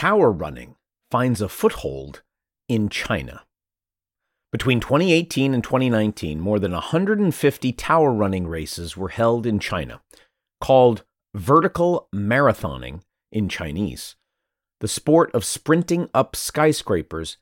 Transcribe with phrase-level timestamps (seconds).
[0.00, 0.76] Tower running
[1.10, 2.22] finds a foothold
[2.70, 3.42] in China.
[4.50, 10.00] Between 2018 and 2019, more than 150 tower running races were held in China,
[10.58, 11.04] called
[11.34, 14.16] vertical marathoning in Chinese.
[14.80, 17.36] The sport of sprinting up skyscrapers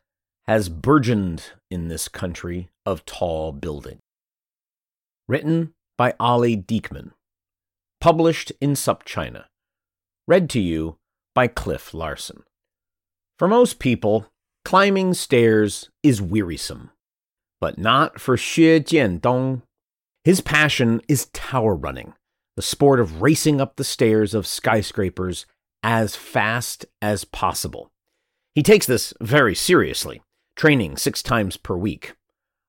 [0.48, 4.00] has burgeoned in this country of tall building.
[5.28, 7.12] Written by Olli Dieckmann.
[8.00, 9.44] Published in SupChina.
[10.26, 10.97] Read to you
[11.38, 12.42] by Cliff Larsen.
[13.38, 14.26] For most people,
[14.64, 16.90] climbing stairs is wearisome
[17.60, 19.62] but not for Xue Jiandong.
[20.24, 22.14] His passion is tower running,
[22.56, 25.46] the sport of racing up the stairs of skyscrapers
[25.82, 27.90] as fast as possible.
[28.54, 30.22] He takes this very seriously,
[30.56, 32.14] training six times per week.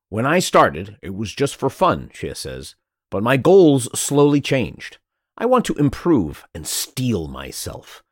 [0.10, 2.76] When I started, it was just for fun, Xue says,
[3.12, 4.98] but my goals slowly changed.
[5.38, 8.04] I want to improve and steel myself.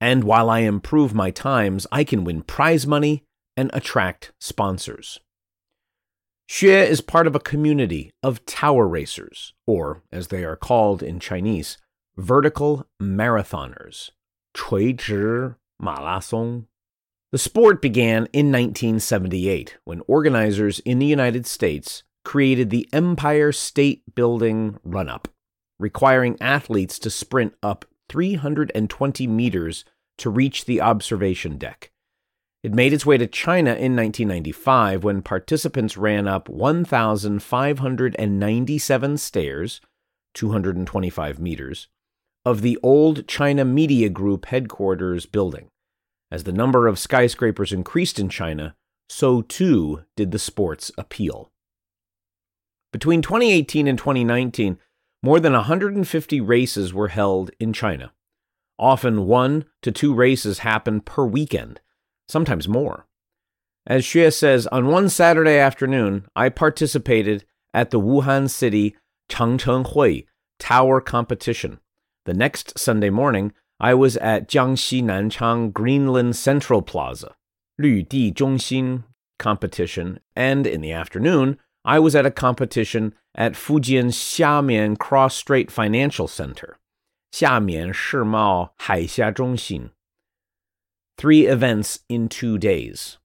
[0.00, 3.24] And while I improve my times, I can win prize money
[3.56, 5.18] and attract sponsors.
[6.48, 11.18] Xue is part of a community of tower racers, or as they are called in
[11.18, 11.78] Chinese,
[12.16, 14.10] vertical marathoners,
[14.54, 16.66] 垂直马拉松.
[17.32, 24.14] The sport began in 1978 when organizers in the United States created the Empire State
[24.14, 25.28] Building Run Up,
[25.78, 29.85] requiring athletes to sprint up 320 meters
[30.17, 31.91] to reach the observation deck.
[32.61, 39.79] It made its way to China in 1995 when participants ran up 1,597 stairs,
[40.33, 41.87] 225 meters,
[42.45, 45.69] of the old China Media Group headquarters building.
[46.29, 48.75] As the number of skyscrapers increased in China,
[49.07, 51.49] so too did the sport's appeal.
[52.91, 54.77] Between 2018 and 2019,
[55.23, 58.11] more than 150 races were held in China.
[58.79, 61.79] Often one to two races happened per weekend
[62.31, 63.05] sometimes more.
[63.85, 68.95] As Xue says, on one Saturday afternoon, I participated at the Wuhan City
[69.29, 70.23] Changcheng Hui
[70.59, 71.79] Tower Competition.
[72.25, 77.35] The next Sunday morning, I was at Jiangxi Nanchang Greenland Central Plaza,
[77.79, 79.03] Lü Di Zhongxin
[79.39, 85.71] competition, and in the afternoon, I was at a competition at Fujian Xiamen Cross Strait
[85.71, 86.77] Financial Center,
[87.33, 89.91] Xiamen Shimao Haixia Zhongxin
[91.21, 93.19] three events in two days.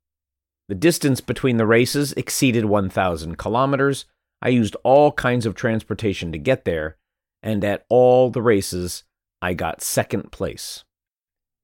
[0.69, 4.05] The distance between the races exceeded 1,000 kilometers.
[4.43, 6.99] I used all kinds of transportation to get there,
[7.43, 9.05] and at all the races,
[9.41, 10.85] I got second place.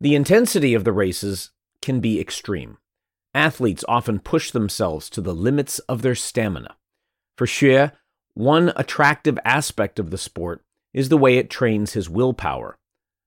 [0.01, 1.51] The intensity of the races
[1.83, 2.79] can be extreme.
[3.35, 6.77] Athletes often push themselves to the limits of their stamina.
[7.37, 7.93] For Xue,
[8.35, 10.63] one attractive aspect of the sport
[10.95, 12.79] is the way it trains his willpower.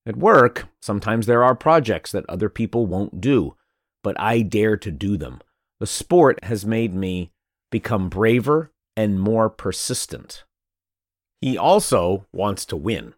[0.05, 3.55] At work, sometimes there are projects that other people won't do,
[4.03, 5.41] but I dare to do them.
[5.79, 7.31] The sport has made me
[7.71, 10.43] become braver and more persistent.
[11.41, 13.13] He also wants to win.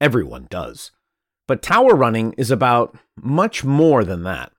[0.00, 0.92] Everyone does.
[1.48, 4.52] But tower running is about much more than that.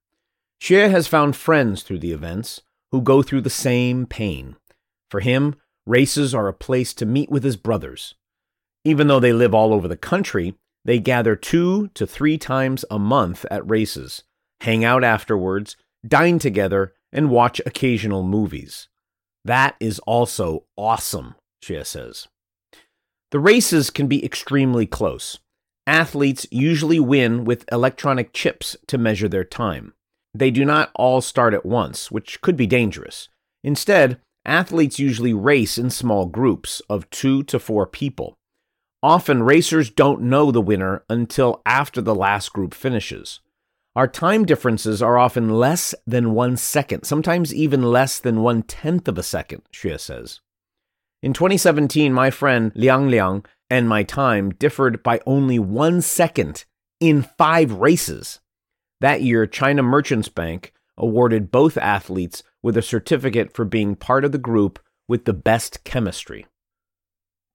[0.62, 2.62] Xue has found friends through the events
[2.92, 4.56] who go through the same pain.
[5.12, 5.56] For him,
[5.88, 8.16] races are a place to meet with his brothers.
[8.84, 10.56] Even though they live all over the country,
[10.86, 14.24] they gather two to three times a month at races,
[14.62, 15.76] hang out afterwards,
[16.08, 18.88] dine together, and watch occasional movies.
[19.44, 22.28] That is also awesome, Xue says.
[23.32, 25.40] The races can be extremely close.
[25.86, 29.94] Athletes usually win with electronic chips to measure their time.
[30.34, 33.30] They do not all start at once, which could be dangerous.
[33.64, 38.38] Instead, athletes usually race in small groups of two to four people.
[39.04, 43.42] Often, racers don't know the winner until after the last group finishes.
[43.96, 49.08] Our time differences are often less than one second, sometimes even less than one tenth
[49.08, 50.40] of a second, Xue says.
[51.24, 56.66] In 2017, my friend Liang Liang and my time differed by only one second
[57.00, 58.40] in five races.
[59.02, 64.34] That year, China Merchants Bank awarded both athletes with a certificate for being part of
[64.34, 64.78] the group
[65.08, 66.46] with the best chemistry.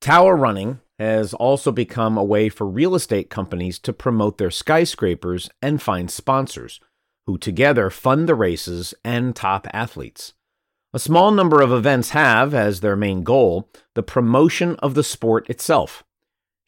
[0.01, 5.51] Tower running has also become a way for real estate companies to promote their skyscrapers
[5.61, 6.81] and find sponsors,
[7.27, 10.33] who together fund the races and top athletes.
[10.95, 15.47] A small number of events have, as their main goal, the promotion of the sport
[15.51, 16.03] itself.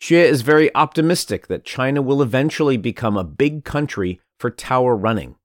[0.02, 5.37] Xue is very optimistic that China will eventually become a big country for tower running.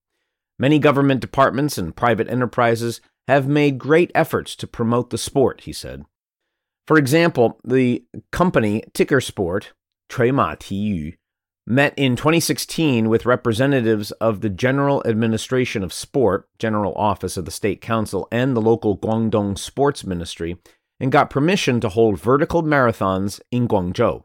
[0.59, 5.71] Many government departments and private enterprises have made great efforts to promote the sport, he
[5.71, 6.03] said.
[6.85, 9.71] For example, the company Ticker Sport,
[10.11, 11.15] Treima Tiyu,
[11.65, 17.51] met in 2016 with representatives of the General Administration of Sport, General Office of the
[17.51, 20.57] State Council, and the local Guangdong Sports Ministry,
[20.99, 24.23] and got permission to hold vertical marathons in Guangzhou.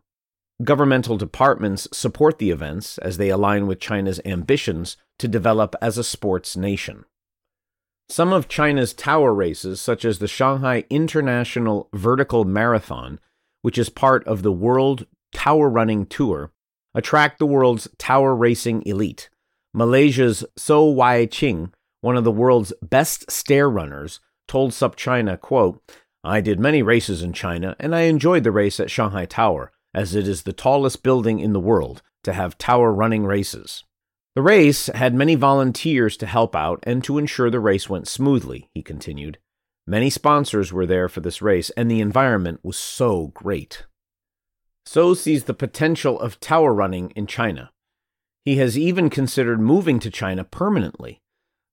[0.62, 6.04] Governmental departments support the events as they align with China's ambitions to develop as a
[6.04, 7.04] sports nation.
[8.08, 13.18] Some of China's tower races, such as the Shanghai International Vertical Marathon,
[13.62, 16.52] which is part of the World Tower Running Tour,
[16.94, 19.30] attract the world's tower racing elite.
[19.72, 25.82] Malaysia's Soh Wai Ching, one of the world's best stair runners, told SupChina, quote,
[26.22, 30.14] I did many races in China, and I enjoyed the race at Shanghai Tower, as
[30.14, 33.84] it is the tallest building in the world to have tower running races.
[34.34, 38.68] The race had many volunteers to help out and to ensure the race went smoothly,
[38.74, 39.38] he continued.
[39.86, 43.84] Many sponsors were there for this race, and the environment was so great.
[44.86, 47.70] Soh sees the potential of tower running in China.
[48.44, 51.20] He has even considered moving to China permanently.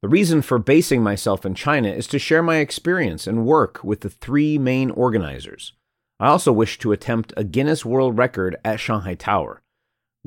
[0.02, 4.02] The reason for basing myself in China is to share my experience and work with
[4.02, 5.74] the three main organizers.
[6.22, 9.62] I also wish to attempt a Guinness World Record at Shanghai Tower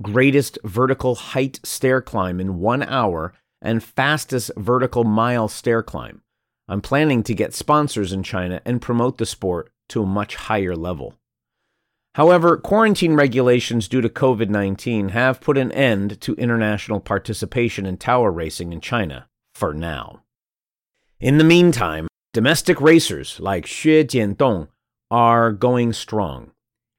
[0.01, 3.33] greatest vertical height stair climb in one hour,
[3.63, 6.23] and fastest vertical mile stair climb.
[6.69, 10.77] I'm planning to get sponsors in China and promote the sport to a much higher
[10.77, 11.15] level.
[12.15, 17.97] However, quarantine regulations due to COVID 19 have put an end to international participation in
[17.97, 20.23] tower racing in China, for now.
[21.21, 24.69] In the meantime, domestic racers like Xue Jiandong
[25.15, 26.51] are going strong.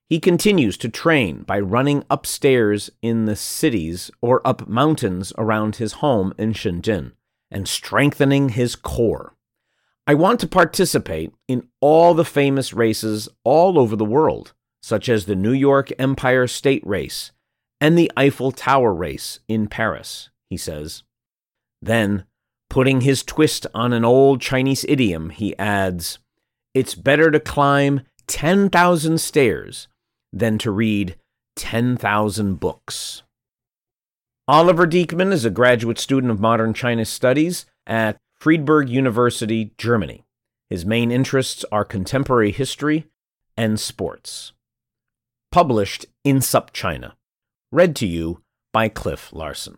[0.08, 5.94] He continues to train by running upstairs in the cities or up mountains around his
[5.94, 7.12] home in Shenzhen
[7.52, 9.36] and strengthening his core.
[10.08, 15.26] I want to participate in all the famous races all over the world, such as
[15.26, 17.34] the New York Empire State Race
[17.82, 21.04] and the Eiffel Tower Race in Paris, he says.
[21.82, 22.24] Then,
[22.70, 26.20] putting his twist on an old Chinese idiom, he adds,
[26.76, 29.88] It's better to climb 10,000 stairs
[30.34, 31.16] than to read
[31.56, 33.24] 10,000 books.
[34.46, 40.26] Oliver Dieckmann is a graduate student of modern China studies at Friedberg University, Germany.
[40.70, 43.06] His main interests are contemporary history
[43.56, 44.52] and sports.
[45.54, 47.14] Published in SupChina.
[47.72, 48.42] Read to you
[48.74, 49.78] by Cliff Larsen.